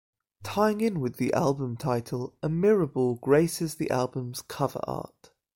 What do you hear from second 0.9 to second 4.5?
with the album title, a mirror ball graces the album's